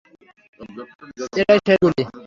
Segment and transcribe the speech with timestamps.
[1.41, 2.03] এটাই শেষ গুলি।